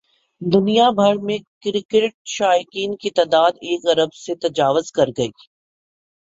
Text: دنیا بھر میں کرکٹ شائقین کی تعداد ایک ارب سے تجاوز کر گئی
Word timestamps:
دنیا 0.41 0.89
بھر 0.91 1.17
میں 1.17 1.37
کرکٹ 1.61 2.13
شائقین 2.27 2.95
کی 2.95 3.09
تعداد 3.11 3.51
ایک 3.61 3.85
ارب 3.87 4.13
سے 4.15 4.35
تجاوز 4.41 4.91
کر 4.91 5.09
گئی 5.17 5.29